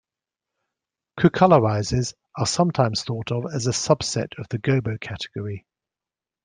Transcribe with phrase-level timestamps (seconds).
[1.19, 5.67] Cucolorises are sometimes thought of as a subset of the gobo category.